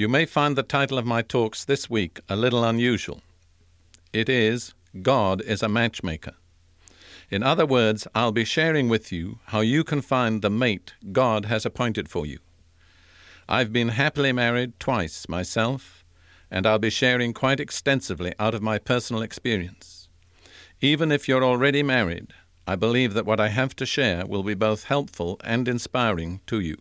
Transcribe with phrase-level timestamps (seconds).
[0.00, 3.20] You may find the title of my talks this week a little unusual.
[4.12, 6.34] It is God is a Matchmaker.
[7.32, 11.46] In other words, I'll be sharing with you how you can find the mate God
[11.46, 12.38] has appointed for you.
[13.48, 16.04] I've been happily married twice myself,
[16.48, 20.08] and I'll be sharing quite extensively out of my personal experience.
[20.80, 22.28] Even if you're already married,
[22.68, 26.60] I believe that what I have to share will be both helpful and inspiring to
[26.60, 26.76] you.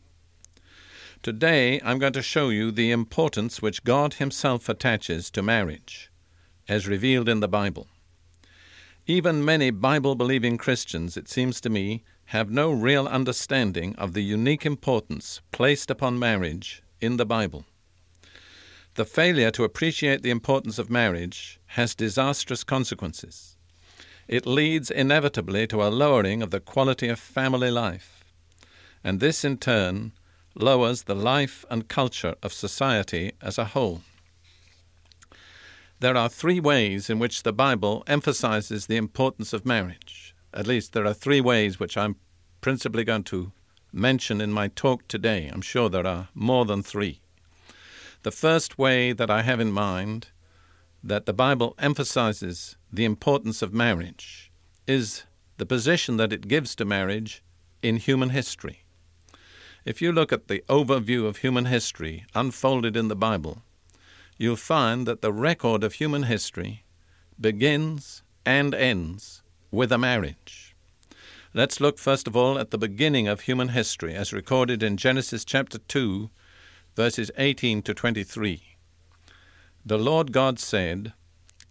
[1.23, 6.11] Today I'm going to show you the importance which God Himself attaches to marriage,
[6.69, 7.87] as revealed in the Bible.
[9.07, 14.21] Even many Bible believing Christians, it seems to me, have no real understanding of the
[14.21, 17.65] unique importance placed upon marriage in the Bible.
[18.93, 23.57] The failure to appreciate the importance of marriage has disastrous consequences.
[24.27, 28.23] It leads inevitably to a lowering of the quality of family life,
[29.03, 30.11] and this in turn
[30.57, 34.01] lowers the life and culture of society as a whole.
[35.99, 40.35] There are three ways in which the Bible emphasizes the importance of marriage.
[40.53, 42.17] At least there are three ways which I'm
[42.61, 43.51] principally going to
[43.91, 45.49] mention in my talk today.
[45.51, 47.21] I'm sure there are more than three.
[48.23, 50.27] The first way that I have in mind
[51.03, 54.51] that the Bible emphasizes the importance of marriage
[54.85, 55.23] is
[55.57, 57.43] the position that it gives to marriage
[57.81, 58.83] in human history.
[59.87, 63.63] If you look at the overview of human history unfolded in the Bible,
[64.37, 66.83] you'll find that the record of human history
[67.39, 70.75] begins and ends with a marriage.
[71.53, 75.45] Let's look first of all at the beginning of human history as recorded in Genesis
[75.45, 76.29] chapter 2,
[76.97, 78.61] verses 18 to 23.
[79.85, 81.13] The Lord God said,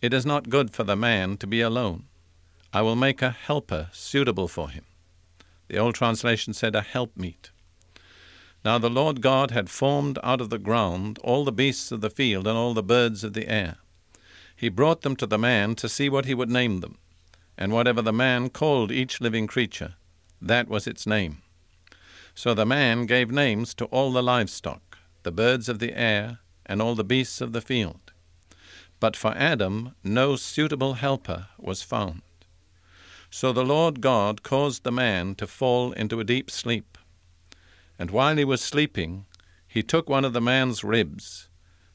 [0.01, 2.07] It is not good for the man to be alone.
[2.73, 4.87] I will make a helper suitable for him.
[5.69, 7.51] The old translation said a helpmeet.
[8.67, 12.11] Now the Lord God had formed out of the ground all the beasts of the
[12.11, 13.77] field and all the birds of the air.
[14.57, 16.99] He brought them to the man to see what he would name them.
[17.57, 19.95] And whatever the man called each living creature,
[20.43, 21.43] that was its name.
[22.35, 26.83] So the man gave names to all the livestock, the birds of the air, and
[26.83, 28.13] all the beasts of the field.
[28.99, 32.23] But for Adam no suitable helper was found.
[33.31, 36.99] So the Lord God caused the man to fall into a deep sleep.
[37.99, 39.27] And while he was sleeping,
[39.67, 41.49] he took one of the man's ribs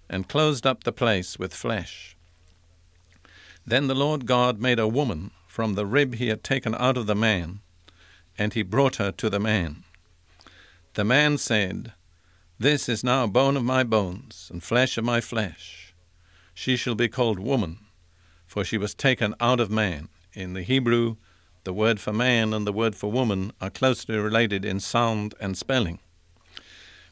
[0.09, 2.15] and closed up the place with flesh.
[3.65, 7.07] Then the Lord God made a woman from the rib he had taken out of
[7.07, 7.59] the man,
[8.37, 9.83] and he brought her to the man.
[10.93, 11.93] The man said,
[12.59, 15.93] This is now bone of my bones and flesh of my flesh.
[16.53, 17.79] She shall be called woman,
[18.45, 20.09] for she was taken out of man.
[20.33, 21.17] In the Hebrew,
[21.63, 25.57] the word for man and the word for woman are closely related in sound and
[25.57, 25.99] spelling.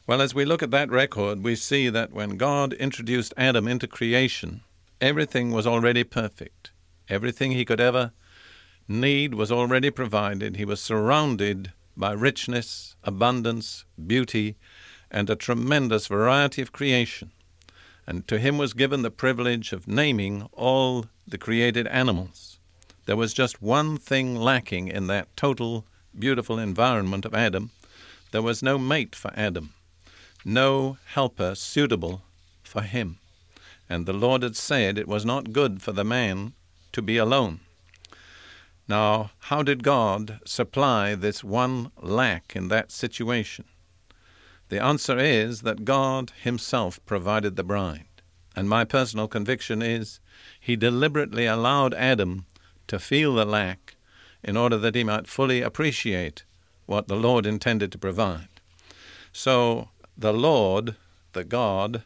[0.06, 3.86] Well, as we look at that record, we see that when God introduced Adam into
[3.86, 4.62] creation,
[5.00, 6.70] everything was already perfect.
[7.08, 8.12] Everything he could ever
[8.88, 10.56] need was already provided.
[10.56, 14.56] He was surrounded by richness, abundance, beauty,
[15.10, 17.32] and a tremendous variety of creation.
[18.06, 22.59] And to him was given the privilege of naming all the created animals.
[23.06, 25.84] There was just one thing lacking in that total,
[26.16, 27.70] beautiful environment of Adam.
[28.30, 29.74] There was no mate for Adam,
[30.44, 32.22] no helper suitable
[32.62, 33.18] for him.
[33.88, 36.52] And the Lord had said it was not good for the man
[36.92, 37.60] to be alone.
[38.86, 43.64] Now, how did God supply this one lack in that situation?
[44.68, 48.06] The answer is that God Himself provided the bride.
[48.56, 50.20] And my personal conviction is
[50.60, 52.46] He deliberately allowed Adam
[52.90, 53.94] to feel the lack
[54.42, 56.42] in order that he might fully appreciate
[56.86, 58.48] what the Lord intended to provide.
[59.32, 60.96] So, the Lord,
[61.32, 62.02] the God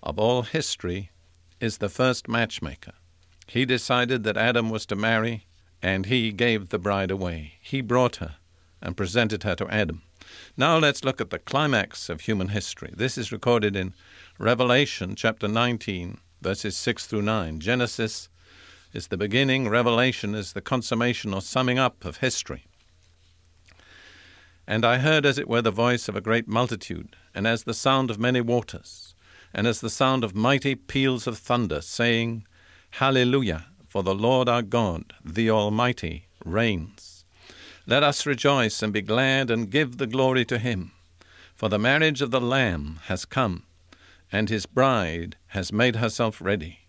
[0.00, 1.10] of all history,
[1.58, 2.92] is the first matchmaker.
[3.48, 5.46] He decided that Adam was to marry,
[5.82, 7.54] and he gave the bride away.
[7.60, 8.36] He brought her
[8.80, 10.02] and presented her to Adam.
[10.56, 12.94] Now let's look at the climax of human history.
[12.96, 13.92] This is recorded in
[14.38, 17.58] Revelation chapter 19, verses 6 through 9.
[17.58, 18.28] Genesis
[18.92, 22.66] is the beginning, Revelation is the consummation or summing up of history.
[24.66, 27.74] And I heard as it were the voice of a great multitude, and as the
[27.74, 29.14] sound of many waters,
[29.52, 32.46] and as the sound of mighty peals of thunder, saying,
[32.92, 37.24] Hallelujah, for the Lord our God, the Almighty, reigns.
[37.86, 40.92] Let us rejoice and be glad and give the glory to him.
[41.54, 43.64] For the marriage of the Lamb has come,
[44.30, 46.81] and his bride has made herself ready.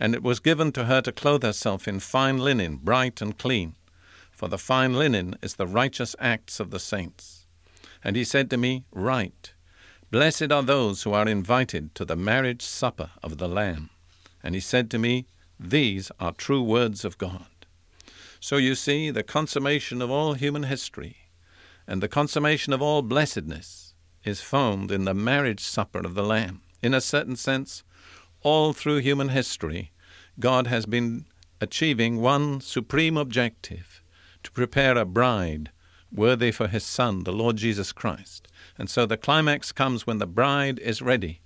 [0.00, 3.76] And it was given to her to clothe herself in fine linen, bright and clean,
[4.32, 7.46] for the fine linen is the righteous acts of the saints.
[8.02, 9.52] And he said to me, Write,
[10.10, 13.90] Blessed are those who are invited to the marriage supper of the Lamb.
[14.42, 15.26] And he said to me,
[15.60, 17.46] These are true words of God.
[18.40, 21.16] So you see, the consummation of all human history
[21.86, 23.94] and the consummation of all blessedness
[24.24, 26.62] is found in the marriage supper of the Lamb.
[26.82, 27.82] In a certain sense,
[28.42, 29.92] all through human history,
[30.38, 31.26] God has been
[31.60, 34.02] achieving one supreme objective
[34.42, 35.70] to prepare a bride
[36.12, 38.48] worthy for his Son, the Lord Jesus Christ.
[38.78, 41.42] And so the climax comes when the bride is ready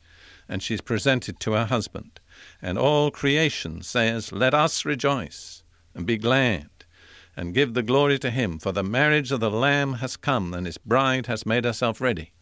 [0.48, 2.20] and she's presented to her husband.
[2.60, 5.62] And all creation says, Let us rejoice
[5.94, 6.68] and be glad
[7.36, 10.66] and give the glory to him, for the marriage of the Lamb has come and
[10.66, 12.32] his bride has made herself ready.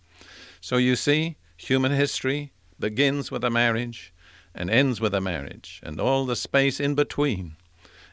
[0.60, 4.12] So you see, human history begins with a marriage
[4.54, 7.56] and ends with a marriage, and all the space in between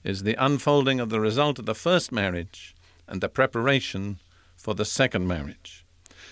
[0.04, 2.76] is the unfolding of the result of the first marriage
[3.08, 4.20] and the preparation
[4.56, 5.86] for the second marriage.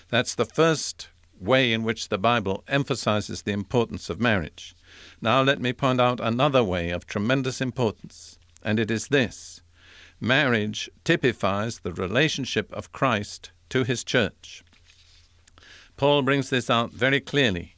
[0.09, 1.09] That's the first
[1.39, 4.75] way in which the Bible emphasizes the importance of marriage.
[5.21, 9.61] Now, let me point out another way of tremendous importance, and it is this
[10.19, 14.63] marriage typifies the relationship of Christ to his church.
[15.95, 17.75] Paul brings this out very clearly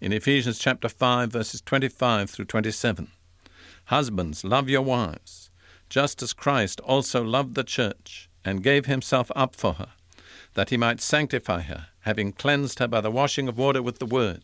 [0.00, 3.08] in Ephesians chapter 5 verses 25 through 27.
[3.86, 5.50] Husbands, love your wives,
[5.90, 9.90] just as Christ also loved the church and gave himself up for her,
[10.54, 14.06] that he might sanctify her, having cleansed her by the washing of water with the
[14.06, 14.42] word,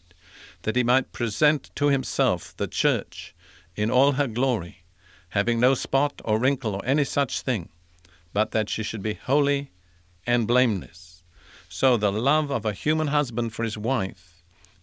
[0.63, 3.35] that he might present to himself the church
[3.75, 4.85] in all her glory,
[5.31, 7.71] having no spot or wrinkle or any such thing,
[8.35, 9.71] but that she should be holy
[10.27, 11.23] and blameless.
[11.71, 14.36] So the love of a human husband for his wife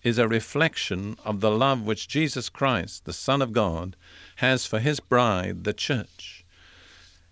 [0.03, 3.95] is a reflection of the love which Jesus Christ, the Son of God,
[4.37, 6.45] has for his bride, the church.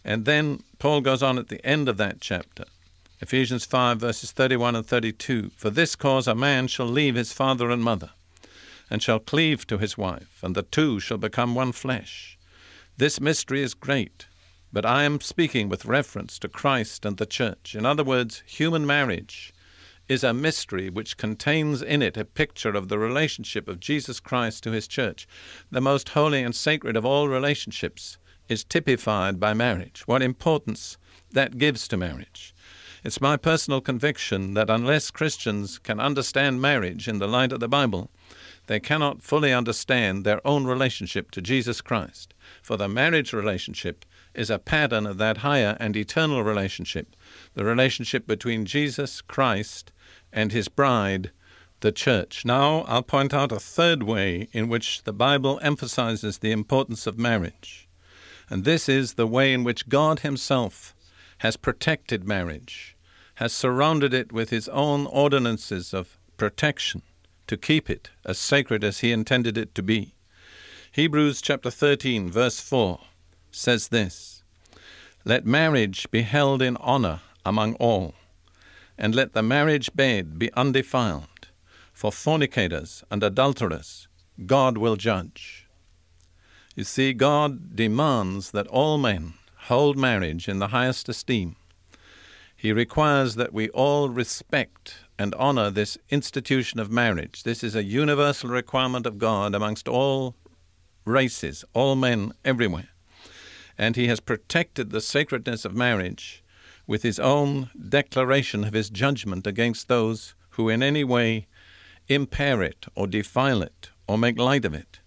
[0.04, 2.66] And then Paul goes on at the end of that chapter,
[3.20, 7.70] Ephesians 5, verses 31 and 32 For this cause a man shall leave his father
[7.70, 8.12] and mother,
[8.90, 12.38] and shall cleave to his wife, and the two shall become one flesh.
[12.98, 14.26] This mystery is great,
[14.74, 17.76] but I am speaking with reference to Christ and the church.
[17.76, 19.54] In other words, human marriage
[20.08, 24.64] is a mystery which contains in it a picture of the relationship of Jesus Christ
[24.64, 25.28] to his church.
[25.70, 28.18] The most holy and sacred of all relationships
[28.50, 30.04] is typified by marriage.
[30.06, 30.98] What importance
[31.32, 32.54] that gives to marriage.
[33.04, 37.68] It's my personal conviction that unless Christians can understand marriage in the light of the
[37.68, 38.12] Bible,
[38.68, 42.34] they cannot fully understand their own relationship to Jesus Christ.
[42.62, 47.16] For the marriage relationship is a pattern of that higher and eternal relationship,
[47.54, 49.92] the relationship between Jesus Christ
[50.32, 51.32] and his bride,
[51.82, 52.46] the church.
[52.46, 57.18] Now, I'll point out a third way in which the Bible emphasizes the importance of
[57.18, 57.88] marriage.
[58.50, 60.96] And this is the way in which God Himself
[61.40, 62.96] has protected marriage,
[63.36, 67.02] has surrounded it with His own ordinances of protection
[67.48, 70.14] to keep it as sacred as He intended it to be.
[70.92, 73.00] Hebrews chapter 13, verse 4
[73.52, 74.44] says this
[75.26, 78.16] Let marriage be held in honor among all
[78.98, 81.28] and let the marriage bed be undefiled.
[81.92, 84.08] For fornicators and adulterers,
[84.46, 85.68] God will judge.
[86.76, 89.34] You see, God demands that all men
[89.66, 91.56] hold marriage in the highest esteem.
[92.56, 97.44] He requires that we all respect and honor this institution of marriage.
[97.44, 100.36] This is a universal requirement of God amongst all
[101.06, 102.90] races, all men everywhere.
[103.82, 106.42] And He has protected the sacredness of marriage
[106.92, 111.48] with his own declaration of his judgment against those who in any way
[112.10, 115.00] impair it or defile it or make light of it.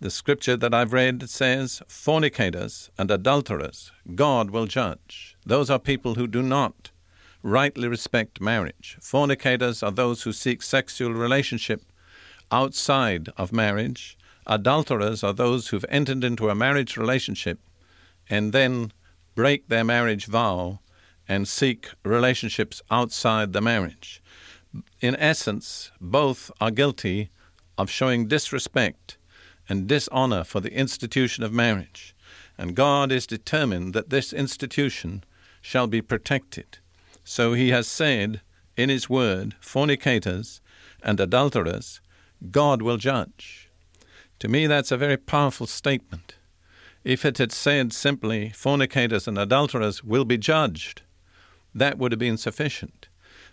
[0.00, 5.36] The scripture that I've read says, Fornicators and adulterers, God will judge.
[5.46, 6.90] Those are people who do not
[7.42, 8.96] rightly respect marriage.
[9.00, 11.82] Fornicators are those who seek sexual relationship
[12.50, 14.18] outside of marriage.
[14.46, 17.60] Adulterers are those who've entered into a marriage relationship
[18.28, 18.92] and then
[19.34, 20.80] break their marriage vow
[21.28, 24.22] and seek relationships outside the marriage.
[25.00, 27.30] In essence, both are guilty
[27.78, 29.16] of showing disrespect
[29.68, 32.14] and dishonor for the institution of marriage,
[32.56, 35.24] and God is determined that this institution
[35.60, 36.78] shall be protected.
[37.24, 38.40] So he has said
[38.76, 40.60] in his word, fornicators
[41.02, 42.00] and adulterers,
[42.50, 43.70] God will judge.
[44.38, 46.36] To me, that's a very powerful statement.
[47.06, 51.02] If it had said simply, fornicators and adulterers will be judged,
[51.72, 53.06] that would have been sufficient.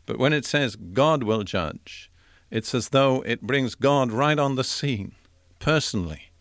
[0.07, 2.09] But when it says God will judge,
[2.49, 5.11] it's as though it brings God right on the scene,
[5.59, 6.31] personally.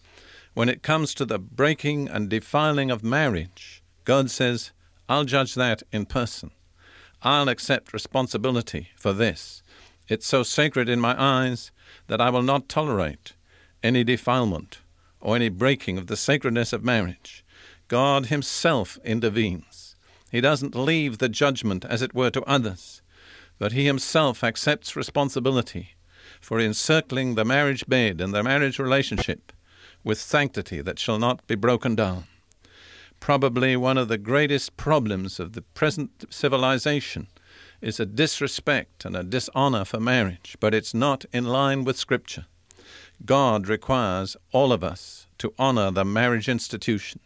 [0.54, 4.70] When it comes to the breaking and defiling of marriage, God says,
[5.06, 6.50] I'll judge that in person.
[7.20, 9.62] I'll accept responsibility for this.
[10.08, 11.72] It's so sacred in my eyes
[12.06, 13.34] that I will not tolerate
[13.82, 14.78] any defilement
[15.22, 17.44] or any breaking of the sacredness of marriage.
[17.88, 19.96] God Himself intervenes.
[20.30, 23.00] He doesn't leave the judgment, as it were, to others,
[23.58, 25.90] but He Himself accepts responsibility
[26.40, 29.52] for encircling the marriage bed and the marriage relationship
[30.04, 32.24] with sanctity that shall not be broken down.
[33.20, 37.28] Probably one of the greatest problems of the present civilization
[37.80, 42.46] is a disrespect and a dishonor for marriage, but it's not in line with Scripture.
[43.24, 47.20] God requires all of us to honor the marriage institution.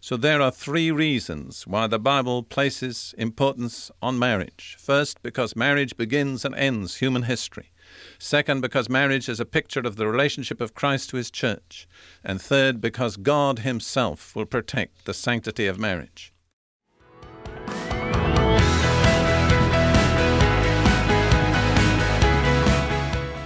[0.00, 4.76] So there are three reasons why the Bible places importance on marriage.
[4.78, 7.70] First, because marriage begins and ends human history.
[8.18, 11.86] Second, because marriage is a picture of the relationship of Christ to his church.
[12.24, 16.32] And third, because God himself will protect the sanctity of marriage.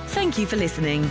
[0.08, 1.10] Thank you for listening.